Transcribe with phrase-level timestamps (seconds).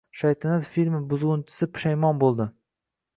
[0.19, 2.49] Shaytanat filmi buzgʻunchisi pushaymon boʻldi